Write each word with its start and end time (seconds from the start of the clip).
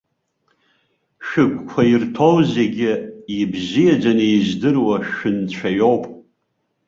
Шәыгәқәа 1.25 1.81
ирҭоу 1.91 2.37
зегьы, 2.53 2.93
ибзиаӡаны 3.39 4.25
издыруа 4.37 4.95
шәынцәа 5.13 5.69
иоуп. 5.77 6.03